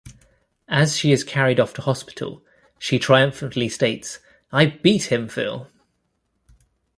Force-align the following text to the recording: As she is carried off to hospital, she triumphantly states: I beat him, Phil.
As 0.67 0.97
she 0.97 1.11
is 1.11 1.23
carried 1.23 1.59
off 1.59 1.75
to 1.75 1.83
hospital, 1.83 2.43
she 2.79 2.97
triumphantly 2.97 3.69
states: 3.69 4.17
I 4.51 4.65
beat 4.65 5.11
him, 5.11 5.27
Phil. 5.29 5.69